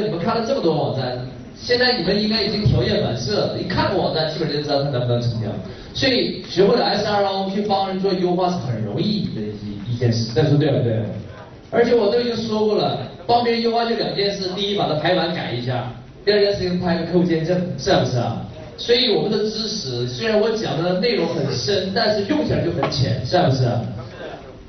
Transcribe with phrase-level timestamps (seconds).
[0.00, 1.18] 你们看了这么多网站，
[1.54, 5.48] 现在你们应该已经条件反射了，一看个网站，基本就知道它能不能成交。
[5.92, 11.02] 所以学会了 SRO 去帮人做优化是很容易的一一件事，再说对不对？
[11.70, 15.92] 而且我都已经说过了，帮别人优化就两件事，第一把它排版改一下，
[16.24, 18.42] 第二件事情拍个客户见证，是不是啊？
[18.78, 23.68] 所以我们的知识虽然我讲的内容很深，但是用起来就很浅，是不是？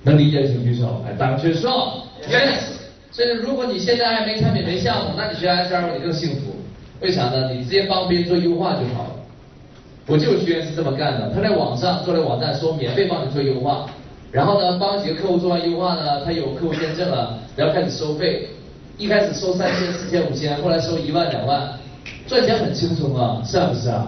[0.03, 2.82] 能理解请举手，来，党学说，yes。
[3.13, 6.55] 所以如果你现在还没产品没项目，那你学 SRO 你更幸福。
[6.99, 7.51] 为啥呢？
[7.51, 9.09] 你直接帮别人做优化就好了。
[10.07, 13.85] 我就学员是这么干的，他在网上做了网站，说免费帮你做优化，
[14.31, 18.47] 然后呢帮几个客户做完优化呢，他有客户见证了，然后开始收费。
[18.97, 21.67] 一开始收三千、四千、五千，后来收一万、两万，
[22.25, 24.07] 赚钱很轻松啊，是不是啊？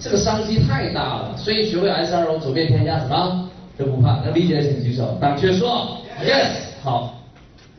[0.00, 4.20] 这个商机太大了，所以学会 SRO 走遍天下什么都不怕。
[4.24, 5.16] 能理解的请举手。
[5.20, 6.50] 党缺说，yes，
[6.82, 7.14] 好。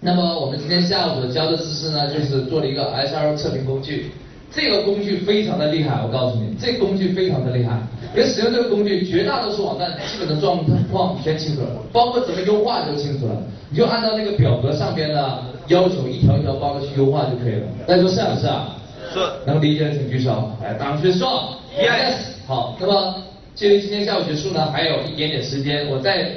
[0.05, 4.11] 那么我们今天下午所教的知识呢，就是做了一个 SRO 测评工具。
[4.52, 7.80] 这个工具非常的厉害，我告诉你，这个工具非常的厉害。
[8.14, 13.33] 因为使用这个工具，绝大多数网站基本的状况全清楚了，包括怎么优化都清楚了。
[13.72, 17.67] 你就按照那个表格上边的要求，一条一条帮着去优化就可以了。
[17.88, 18.78] 大家说是不是啊？
[19.11, 19.20] 是。
[19.48, 20.52] 能理解的请举手。
[20.61, 22.14] 来，党学说，yes。
[22.45, 23.16] 好，那么
[23.56, 26.30] 距离今天下午结束呢，还有一点点时间，我再。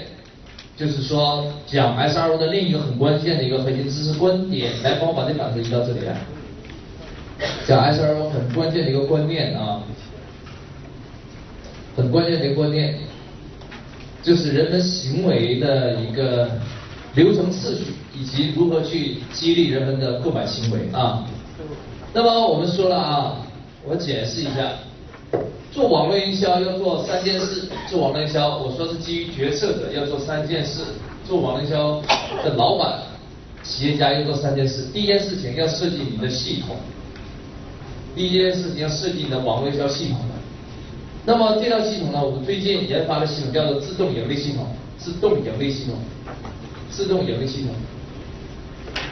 [0.78, 6.16] 就是说，讲 SRO 的另一个很关键的一个核心知识观点，来帮我把这板子移到这里来。
[7.66, 9.82] 讲 SRO 很关键的一个观念啊，
[11.96, 12.94] 很关键的一个观念，
[14.22, 16.48] 就是人们行为的一个
[17.14, 21.26] 流程次序，以及如何去激励人们的购买行为啊。
[22.12, 23.36] 那么我们说了啊，
[23.84, 24.70] 我解释一下。
[25.78, 30.82] 做网络营销要做三件事，做网络营销，我说是基于决策者要做三件事，
[31.24, 32.02] 做网络营销
[32.42, 32.98] 的老板、
[33.62, 34.88] 企业家要做三件事。
[34.92, 36.74] 第一件事情要设计你的系统，
[38.16, 40.18] 第一件事情要设计你的网络营销系统。
[41.24, 44.67] 那么这套系统呢，我们最近研发的系统叫做自动盈利系统，
[44.98, 45.94] 自动盈利系统，
[46.90, 47.70] 自动盈利系统，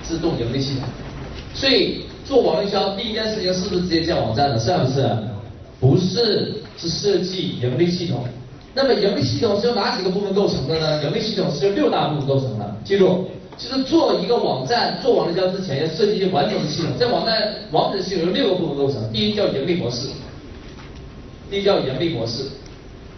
[0.03, 0.82] 自动盈利系统。
[1.55, 4.59] 所以做网络营销第一件事情是不是直接建网站呢？
[4.59, 5.09] 是不是？
[5.78, 8.25] 不是，是设计盈利系统。
[8.75, 11.04] 那么盈利系统是由哪几个部分构成的呢？
[11.04, 12.76] 盈利系统是由六大部分构成的。
[12.84, 13.26] 记住，
[13.56, 16.91] 就是做一个网站、做网络营销之前，要设计一些完整的系统。
[16.98, 19.00] 在网站网址系统由六个部分构成。
[19.12, 20.09] 第一叫盈利模式，
[21.50, 22.44] 第一叫盈利模式。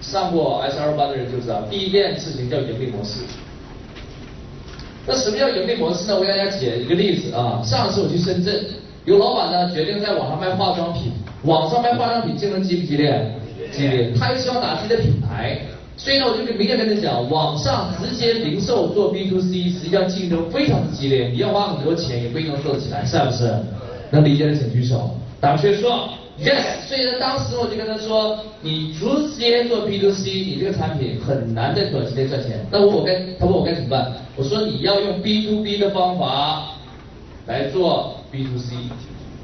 [0.01, 3.21] 上过 S R 班的人就知道，第一件事情叫盈利模式。
[5.07, 6.15] 那什么叫盈利模式呢？
[6.15, 7.61] 我给大家举一个例子啊。
[7.65, 8.65] 上次我去深圳，
[9.07, 11.11] 有老板呢决定在网上卖化妆品。
[11.45, 13.35] 网上卖化妆品竞争激不激烈？
[13.71, 14.13] 激烈。
[14.19, 15.59] 他又希望打自己的品牌，
[15.97, 23.55] 所以呢，我就明确跟他讲，网上直接零售做 B to C，实际上竞争非常的激烈，你要花很多钱也不一定能做得起来，是不是？
[24.11, 25.11] 能理解的请举手。
[25.41, 26.09] 党学说
[26.41, 26.89] ，yes。
[26.89, 32.67] 所以呢，当时我就跟他说，你直接做 B to C，你这个产品很难在短期内赚钱。
[32.71, 34.13] 那我我该，他问我该怎么办？
[34.35, 36.71] 我说你要用 B to B 的方法
[37.47, 38.75] 来做 B to C。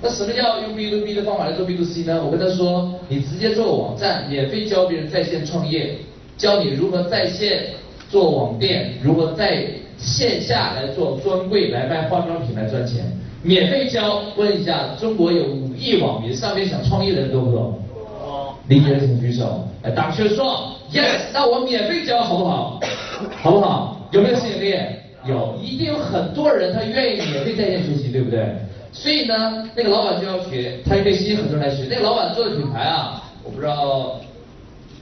[0.04, 2.22] 那什么叫用 B to B 的方法来做 B to C 呢？
[2.22, 5.96] 我跟他说，你直接做个网站，免费教别人在线创业，
[6.36, 7.68] 教你如何在线
[8.10, 9.64] 做网店，如何在
[9.96, 13.02] 线下来做专柜来卖化妆品来赚钱，
[13.42, 14.20] 免费教。
[14.36, 17.74] 问一下，中国有五亿网民，上面想创业的人多不多？
[18.68, 19.66] 理解的请举手。
[19.82, 22.78] 哎，打学说，yes，那我免费教好不好？
[23.40, 24.06] 好不好？
[24.10, 24.76] 有没有吸引力？
[25.26, 28.44] 有，一定有很多人他愿意免费在线学习，对不对？
[28.96, 31.82] 所以呢，那个老板就要学，他也可以吸引很多人来学。
[31.90, 34.20] 那个老板做的品牌啊，我不知道，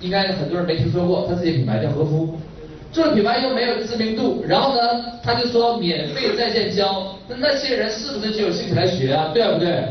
[0.00, 2.34] 应该很多人没听说过，他自己品牌叫和夫，
[2.90, 4.80] 做的品牌又没有知名度，然后呢，
[5.22, 9.30] 他就说免费在线教，那那些人是不是就有兴趣来学啊？
[9.34, 9.84] 对不对？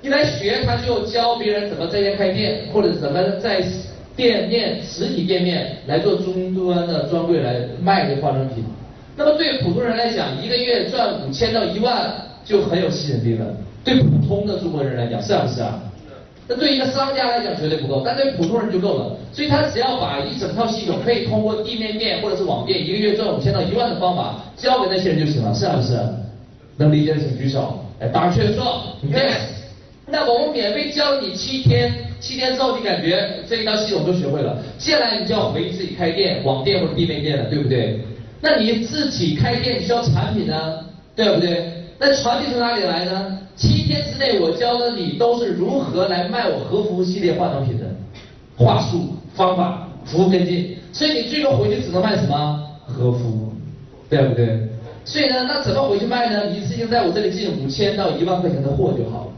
[0.00, 3.62] 一来学，他就教别人怎么在线开店，或者怎么在
[4.16, 8.64] 店面实体店面来做终端的专柜来卖这化妆品。
[9.14, 12.31] 那么对普通人来讲，一个月赚五千到一万。
[12.44, 13.46] 就很有吸引力了。
[13.84, 15.80] 对普通的中国人来讲，是不是啊？
[16.48, 19.16] 那对一个商家来讲绝对不够，但对普通人就够了。
[19.32, 25.98] 所以他只要把一整套系统，可以通过地面店或者是网店，一个月赚五千到一万的方法，教给那些人就行了，是不是？
[26.76, 27.78] 能理解的请举手。
[28.00, 29.38] 哎，打圈说，yes。
[30.06, 38.00] 那我们免费教你七天，七天之后你感觉这一套系统都学会了，接下来你就要回自己开店，网店或者地面店了，对不对？
[38.40, 40.80] 那你自己开店需要产品呢，
[41.14, 41.81] 对不对？
[42.04, 43.38] 那传递从哪里来呢？
[43.54, 47.86] 七天之内，我教的你都是如何来卖我和服系列化妆品的
[48.56, 50.76] 话术、方法、服务跟进。
[50.92, 53.52] 所以你最终回去只能卖什么和服，
[54.10, 54.68] 对不对？
[55.04, 56.50] 所以呢，那怎么回去卖呢？
[56.50, 59.32] 一次性在我这里进五千到一万块钱的货就好了，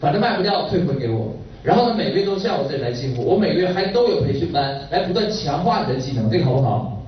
[0.00, 1.34] 反正卖不掉退回给我。
[1.62, 6.98] 然后呢，每个月都向我这里来进货，我每个月还都有培训班来不断强化你的技能，这个好不好？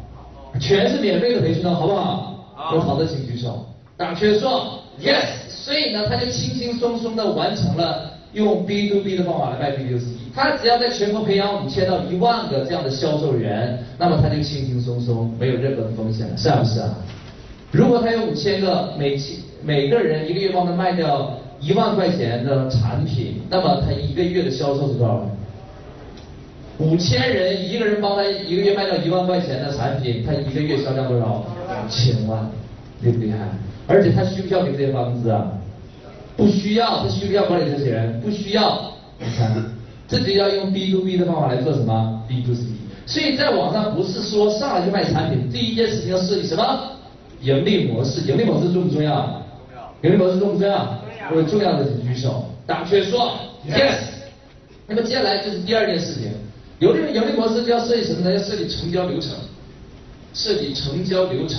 [0.61, 2.35] 全是免费的培训班，好不好？
[2.75, 3.65] 有好的请举手。
[3.97, 10.07] 打圈说 yes，所以呢，他就轻轻松松的完成了用 B to B 的方法来卖 B to C。
[10.35, 16.95] 他只要在全国培养五千到一万个这样的销售员，那么他就轻轻松松，没有任何的风险，是不是啊？
[17.73, 25.27] 如果他有五千个，每期每个人一个月帮他卖掉一万块钱的产品，那么他一个月的销售是多少？
[26.79, 31.45] 五千人，一个人帮他一个月卖掉一万块钱的产品，他一个月销量多少？
[31.89, 32.49] 千万，
[33.01, 33.39] 厉不厉害？
[33.87, 35.53] 而且他需不需要给这些房子啊？
[36.37, 38.21] 不需要，他需不需要管理这些人？
[38.21, 38.93] 不需要。
[39.19, 39.55] 你看，
[40.07, 42.63] 这就要用 B to B 的方法来做什么？B to C。
[43.07, 46.93] 所以在网上不是说上来就卖产品，第一件事情要设计什么？
[47.41, 48.21] 盈利模式。
[48.31, 49.45] 盈利模式重不重要？
[49.71, 49.95] 重要。
[50.03, 51.01] 盈利模式重不重要？
[51.29, 51.49] 重要。
[51.49, 52.45] 重要的请举手。
[52.67, 53.33] 打圈说
[53.69, 53.95] yes。
[54.87, 56.31] 那么接下来就是第二件事情。
[56.79, 58.33] 有这个盈利模式就要设计什么呢？
[58.33, 59.33] 要设计成交流程，
[60.33, 61.59] 设计成交流程，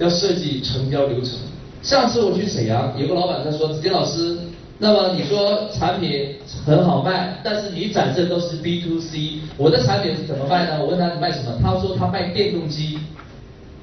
[0.00, 1.34] 要设计成交流程。
[1.82, 4.36] 上次我去沈阳，有个老板他说：“子杰老师，
[4.78, 6.34] 那么你说产品
[6.66, 11.52] 很好卖，但是你展示的都是 B to C，我的产品是怎么卖呢？”我问他你卖什么？
[11.62, 12.98] 他说他卖电动机，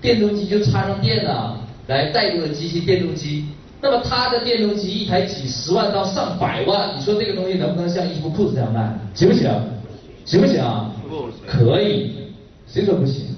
[0.02, 3.46] 电动机就插上电了，来带动的机器电动机。
[3.80, 8.92] 那么他的电动机一台几十万到上百万，你说这个东西能不能像衣服裤子这样卖？
[9.14, 9.48] 行不行？
[10.26, 10.92] 行不行啊？
[11.46, 12.12] 可以，
[12.66, 13.37] 谁说不行？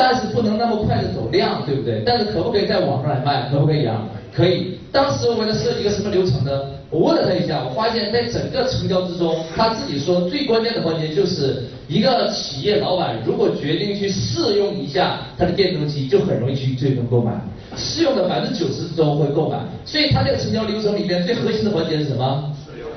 [0.00, 2.02] 但是不能那么快的走量，对不对？
[2.06, 3.50] 但是可不可以在网上来卖？
[3.52, 4.08] 可不可以啊？
[4.34, 4.78] 可以。
[4.90, 6.50] 当时我给他设计一个什么流程呢？
[6.88, 17.32] 我问了他一下，我发现在整个成交之中，他自己说最关键的环节就是一个企业老板如果决定去试用一下他的电动机，就很容易去最终购买。
[17.76, 22.50] 试用的百分之九十都会购买，所以他这个成交流程里面最核心的环节是什么？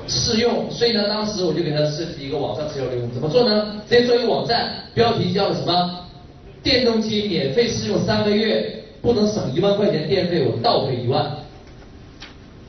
[0.08, 0.70] 试用。
[0.70, 3.66] 所以呢，当时我就给他设计一个网上成交流程，怎么做呢？
[3.86, 6.00] 直接做一个网站，标题叫什么？
[6.64, 11.30] 电动机免费试用三个月，不能省一万块钱电费，我倒赔一万。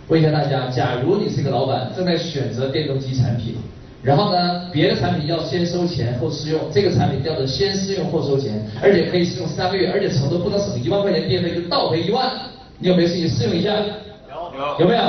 [0.10, 3.56] 问一下大家，假如你是个老板，正在选择电动机产品。
[4.04, 12.30] 然后呢，别的产品要先收钱后试用，这个产品叫做先试用后收钱，而且可以试用三个月，而且承诺不能省一万块钱电费就倒赔一万。
[12.78, 13.72] 你有没有兴趣试用一下？
[13.80, 15.02] 有有有没有？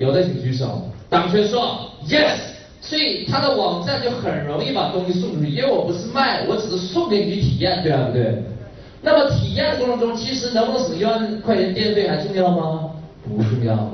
[0.00, 0.82] 有有的请举手。
[1.10, 1.78] 党权说
[2.08, 2.38] yes，
[2.80, 8.42] 所以他的网站就很容易把东西送出去，因为我不是卖，我只是送给你体验，对啊不对？
[9.02, 12.90] 那么体验过程中，其实能不能省一万块钱电费还重要吗？
[13.24, 13.90] 不重要。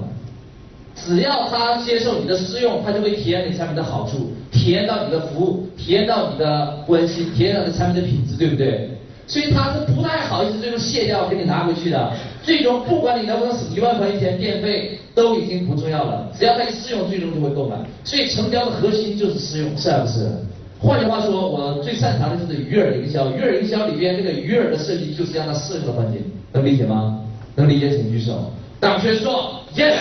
[0.94, 8.93] 只要他接受你的试用，他就会体验你产品的好处，体验到你的服务，体验到你的关心，体验到你产品的品质，对不对？
[9.26, 12.12] 所以他是不太好意思最终卸掉给你拿回去的。
[12.42, 16.30] 最终不管你能不能省一万块钱电费，都已经不重要了。
[16.38, 17.76] 只要他一试用，最终就会购买。
[18.04, 20.30] 所以成交的核心就是试用，是不是？
[20.78, 23.30] 换句话说，我最擅长的就是鱼饵营销。
[23.30, 26.18] 鱼饵营销里边这个鱼饵的设计就是让他试用的环节，
[26.52, 27.20] 能理解吗？
[27.56, 28.52] 能理解请举手。
[28.78, 29.94] 党学说，yes。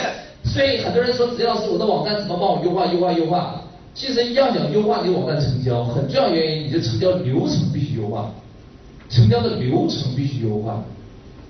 [0.44, 3.62] 所以很多人说，子杰老师，我的网站怎么帮我优化、优化、优化？
[3.96, 8.30] 其实要想优化你网站成交，很重要原因，你的成交流程必须优化，
[9.10, 10.84] 成交的流程必须优化，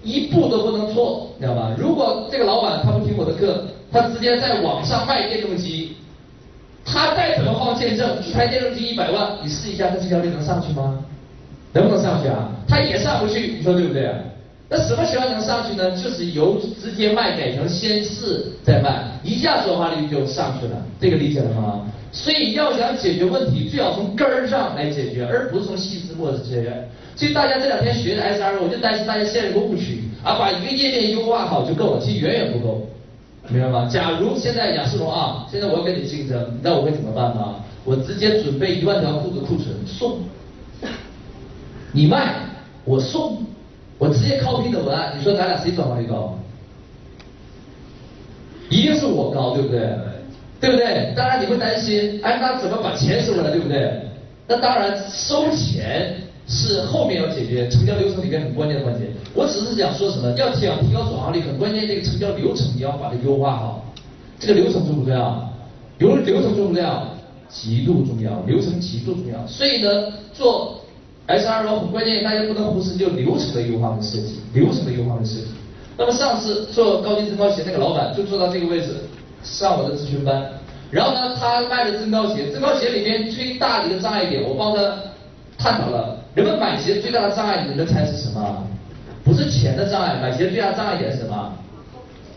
[0.03, 1.75] 一步都不能错，知道吧？
[1.77, 5.95] 如果这个老板他不听我的课，他直接在网上卖电动机，
[6.83, 10.99] 他再怎么放见证，一台电动机一百万，你试一下，他成交率能上去吗？
[11.73, 12.49] 能不能上去啊？
[12.67, 14.13] 他也上不去，你说对不对？
[14.69, 15.91] 那什么情况能上去呢？
[15.91, 20.75] 就是由直接卖改成先试再卖，一下转化率就上去了。
[20.99, 21.85] 这个理解了吗？
[22.11, 26.87] 所以要想解决问题，最好从根儿上来解决，而不是从细枝末节。
[27.15, 32.87] 所以大家这两天学的 SR，我就担心大家陷入个误区啊，把一个页面优化好就够了，其实远远不够，
[33.49, 33.87] 明白吗？
[33.91, 37.55] 假如现在雅诗龙啊，现在我要跟你竞争，你知道我会怎么办吗？
[37.85, 40.19] 我直接准备一万条裤子库存送，
[41.91, 42.35] 你卖
[42.85, 43.43] 我送。
[43.99, 46.37] 我直接 copy 的文案，你说咱俩谁转化率高？
[48.69, 49.87] 一定是我高，对不对？
[50.59, 51.13] 对不对？
[51.15, 54.01] 当然你会担心，哎，那怎么把钱收回来，对不对？
[54.47, 56.15] 那当然收钱
[56.53, 59.07] 是后面要解决成交流程里面很关键的环节。
[59.33, 63.85] 我只是想说什么，要想提高转化率，很关键这个成交流程你要把它优化好。
[64.39, 65.51] 这个流程重不重要？
[65.97, 67.07] 流流程重不重要？
[67.49, 69.45] 极度重要，流程极度重要。
[69.47, 70.79] 所以呢，做。
[71.25, 75.47] S R O 很关键，大家不能忽视，就流程的优化和设计，流程的优化和设计。
[75.97, 78.87] 那么上次做高级增高鞋那个老板就做到这个位置，
[79.41, 80.43] 上我的咨询班。
[80.91, 84.95] 然后呢，他卖的增高鞋，增高鞋里面最大的一个障碍点，我帮他
[85.57, 86.19] 探讨了。
[86.35, 88.67] 人们买鞋最大的障碍，你们猜是什么？
[89.23, 91.53] 不是钱的障碍，买鞋最大障碍点是什么？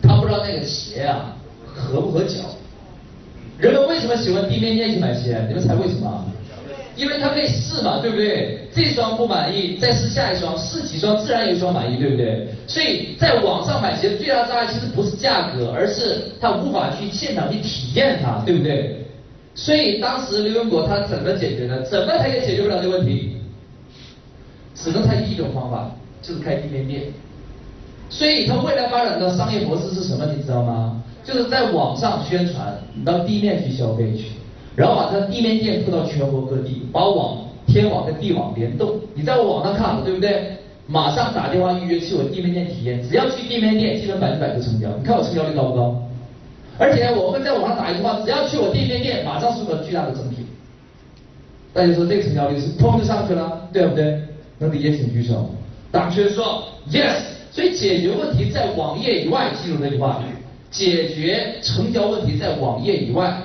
[0.01, 1.35] 他不知道那个鞋啊
[1.73, 2.39] 合不合脚。
[3.57, 5.43] 人们为什么喜欢地面店去买鞋？
[5.47, 6.25] 你们猜为什么？
[6.95, 8.67] 因为他可以试嘛，对不对？
[8.73, 12.47] 这双不满意，再试下一双，试几双自然有一双满意，对不对？
[12.67, 19.05] 所以在网上买鞋最大障碍其实不是价格，而是他无法去现场去体验它，对不对？
[19.53, 21.81] 所以当时刘永国他怎么解决呢？
[21.81, 23.36] 怎么他也解决不了这个问题，
[24.81, 25.91] 只能采取一种方法，
[26.21, 27.03] 就是开地面店。
[28.09, 30.25] 所以他未来发展的商业模式是什么？
[30.35, 31.01] 你知道吗？
[31.25, 34.27] 就是在网上宣传，你到地面去消费去。
[34.75, 38.95] 然后把它地面店铺到全国各地，把网天网跟地网联动。
[39.15, 40.55] 你在网上看了，对不对？
[40.85, 44.87] 马上打电话预约去我地面店体验，只要去地面店，基本百分百就成交。
[44.97, 46.01] 你看我成交率高不高？
[46.77, 50.45] 而且我会在网上打一句话，只要去我地面店，马上收到巨大的赠品。
[51.73, 54.21] 大家说这个成交率是砰就上去了，对不对？
[54.59, 55.49] 能理解请举手。
[55.91, 57.15] 党圈说 yes，
[57.51, 60.23] 所以解决问题在网页以外，记住这句话，
[60.69, 63.41] 解决成交问题在网页以外。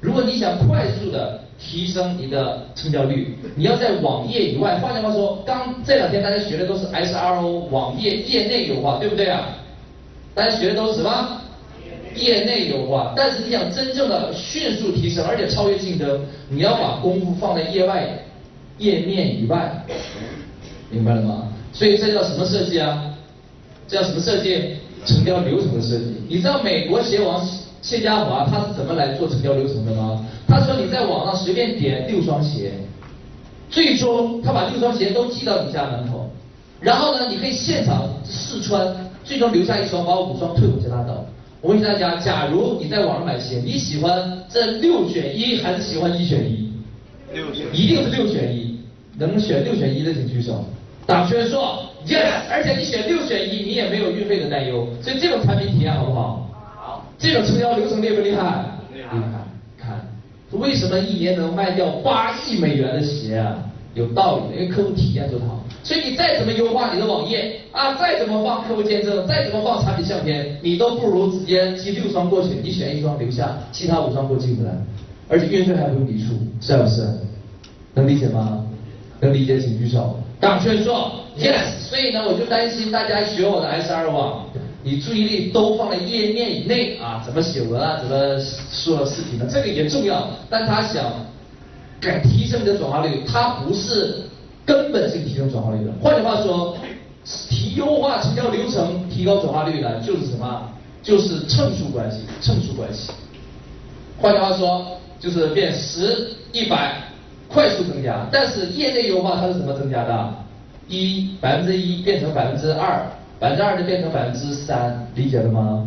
[0.00, 4.78] 如果你想快速的提升你的成交率，你要在网页以外。
[4.78, 9.48] 换句话说，刚这两天大家学的都是 SRO 网页业内优化，对不对啊？
[10.34, 11.40] 大家学的都是什么？
[12.14, 13.12] 业内优化。
[13.16, 18.08] 但是你想真正的迅速提升，而且超越竞争，你要把功夫放在业外
[18.78, 19.84] 页面以外，
[20.90, 21.48] 明白了吗？
[21.72, 23.14] 所以这叫什么设计啊？
[23.86, 24.76] 这叫什么设计？
[25.04, 26.04] 成交流程的设计。
[26.28, 27.46] 你知道美国鞋王？
[27.80, 30.26] 谢家华他是怎么来做成交流程的吗？
[30.48, 32.72] 他说你在网上随便点六双鞋，
[33.70, 36.28] 最终他把六双鞋都寄到你家门口，
[36.80, 38.84] 然后呢，你可以现场试穿，
[39.24, 41.24] 最终留下一双，把五双退回去拉倒。
[41.60, 46.72] 我问大家，假如你在网上买鞋，你喜欢这六选一还是喜欢一选一？
[47.32, 48.80] 六选一定是六选一，
[49.16, 50.64] 能选六选一的请举手。
[51.08, 56.46] 打圈说 yes，而且你选六选一，你也没有运费的担忧，所以这种产品体验好不好？
[56.76, 58.62] 好这种成交流程厉不厉害？
[58.92, 59.18] 厉害！
[59.78, 60.06] 看，
[60.50, 63.56] 为什么一年能卖掉八亿美元的鞋啊？
[63.94, 65.64] 有道理的，因为客户体验做得好。
[65.82, 74.72] 所以你再怎么优化你的网页啊，再怎么放客户见证，再怎么放产品相片，你都不如直接寄六双过去，你选一双留下，其他五双给我寄回来，
[75.26, 77.08] 而且运费还不用你出，是不是？
[77.94, 78.62] 能理解吗？
[79.20, 80.20] 能理解请举手。
[80.40, 84.46] 党圈说 yes，所以呢，我就担心大家学我的 S 二网。
[84.84, 88.38] 你注意力都放在页面以内啊，怎么写文啊，怎么
[88.70, 89.44] 说视频呢？
[89.50, 91.04] 这个也重要，但他想
[92.00, 94.22] 改提升你的转化率，它不是
[94.64, 95.92] 根本性提升转化率的。
[96.00, 96.76] 换句话说，
[97.50, 100.68] 提优化成交流程，提高转化率呢，就是什么？
[101.02, 103.10] 就是乘数关系，乘数关系。
[104.20, 107.02] 换句话说，就是变十、一百
[107.48, 110.34] 快速增加，但是业内优化它是怎么增加的？
[110.88, 113.06] 一百分之一变成百分之二。
[113.40, 115.86] 百分之二就变成百分之三，理解了吗？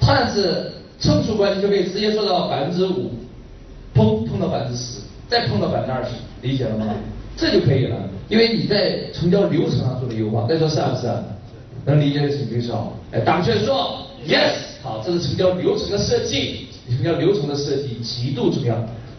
[0.00, 3.12] 但是乘数关系就可以直接做到百分之五，
[3.94, 6.10] 砰碰到百分之十，再碰到百分之二十，
[6.42, 6.86] 理解了吗？
[7.36, 7.96] 这就可以了，
[8.28, 11.08] 因为你在成交流程上做的优化，再说是不是？
[11.84, 12.92] 能理解的请举手。
[13.12, 18.74] 哎，党圈说 yes，好，这是成交流程的设计，成交流程的设计极度重要。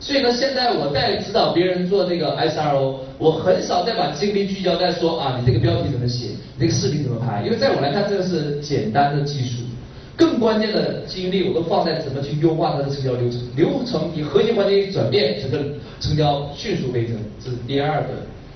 [0.06, 9.64] 所以呢，现在我在指导别人做这个 SRO，我很少再把精力聚焦在说啊，你这个标题怎么写，你这个视频怎么拍，因为在我来看，这个是简单的技术。
[10.16, 15.58] 更关键的精力我都放在怎么去优化它的成交流程，流程以核心环节一转变，整个
[16.00, 18.10] 成交迅速倍增，这是第二个。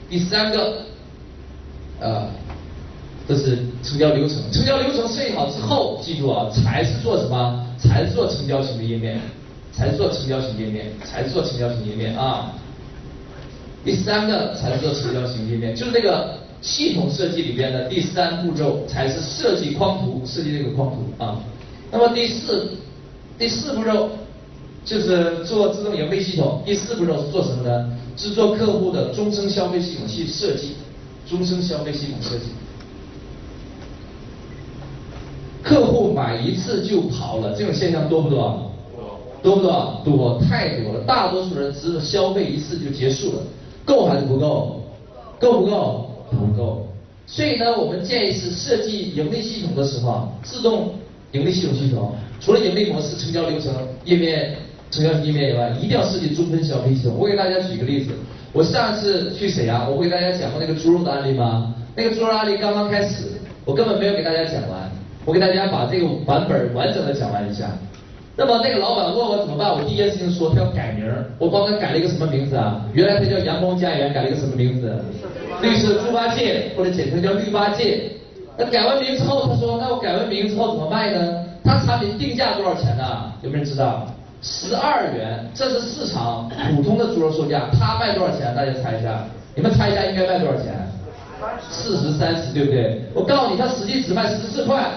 [0.08, 0.84] 第三个，
[2.00, 2.28] 呃，
[3.28, 7.66] 这是成交流程，成交流程设计好之后，记住啊，才是做什么？
[7.80, 9.20] 才是做成交型的页面。
[9.72, 12.54] 才做成交型页面，才做成交型页面啊。
[13.84, 21.40] 第三个才做成交型页面，就是这个系统设计里边的第三步骤，才是设计框图，设计这个框图啊。
[21.92, 22.72] 那么第四
[23.38, 24.10] 第四步骤
[24.84, 27.98] 就是做自动盈利系统，第四步骤是做什么呢？
[28.18, 30.76] 制作客户的终身消费系统系设计，
[31.26, 32.46] 终身消费系统设计。
[35.64, 38.69] 客户买一次就跑了，这种现象多不多？
[39.42, 40.02] 多不多？
[40.04, 41.02] 多，太多了。
[41.06, 43.44] 大多数人只是消费一次就结束了，
[43.86, 44.82] 够还是不够？
[45.40, 46.10] 够不够？
[46.32, 46.88] 不够。
[47.26, 50.92] 所以呢，我们建议是设计盈利系统的时候，自动
[51.32, 53.72] 盈利系统系统，除了盈利模式、成交流程、
[54.04, 54.56] 页面、
[54.90, 57.16] 成交页面以外，一定要设计终身消费系统。
[57.18, 58.12] 我给大家举个例子，
[58.52, 61.74] 我上次去沈阳，我给大家讲过那个猪肉的案例吗？
[61.96, 63.26] 那个猪肉案例刚刚开始，
[63.64, 64.92] 我根本没有给大家讲完，
[65.24, 67.78] 我给大家把这个版本完整的讲完一下。
[68.40, 71.06] 那么那个老板问我怎么办，我第一件事情说他要改名，
[71.38, 72.80] 我帮他改了一个什么名字啊？
[72.94, 74.96] 原来他叫阳光家园，改了一个什么名字？
[75.62, 78.10] 绿色猪八戒或者简称叫绿八戒。
[78.58, 83.04] 那改完名之后，他说：“那我改完名之后怎么卖呢？”他产品定价多少钱呢？
[83.42, 84.08] 有没有人知道？
[84.42, 87.70] 十二元，这是市场普通的猪肉售价。
[87.78, 88.56] 他卖多少钱？
[88.56, 89.26] 大家猜一下。
[89.54, 90.74] 你们猜一下应该卖多少钱？
[91.70, 93.02] 四十三十，对不对？
[93.14, 94.90] 我告诉你，他实际只卖十四块。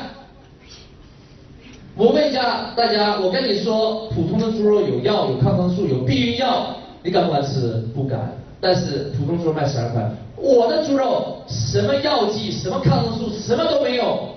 [1.95, 7.85] 我问一下大家，我跟你说，普通的猪肉有药，有抗生素，有避孕药，你敢不敢吃？
[7.95, 8.33] 不敢。
[8.61, 14.29] 但是普通猪肉卖十二块，我的猪肉什么药剂、什么抗生素，什么都没有，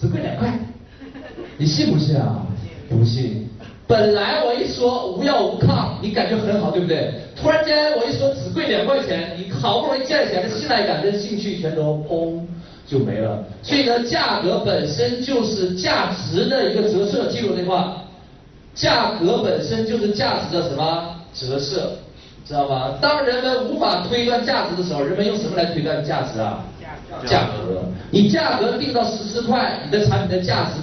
[0.00, 0.58] 只贵两块。
[1.56, 2.44] 你信不信啊？
[2.88, 3.48] 不信。
[3.86, 7.12] 本来我一说无药无抗，你感觉很好，对不对？
[7.36, 12.40] 突然间我一说只贵两块钱，你好不容易建起来的信赖感跟兴趣全都砰
[12.86, 13.42] 就没了。
[13.62, 18.04] 所以呢，价格本身就是价值的一个折射，记住这句话，
[18.74, 21.92] 价格本身就是价值的什么折射，
[22.46, 22.98] 知道吗？
[23.00, 26.64] 当人们无法推断价值的时候，人们用什么来推断价值啊？
[27.26, 27.82] 价格。
[28.10, 30.80] 你价格定到十四块，你的产品的价值